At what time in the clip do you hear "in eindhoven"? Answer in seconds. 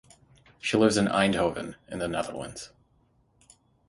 0.97-1.75